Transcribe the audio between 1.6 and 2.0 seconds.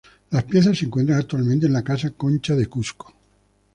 en la